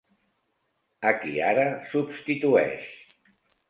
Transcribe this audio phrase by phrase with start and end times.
[1.11, 2.93] ...a qui ara substitueix.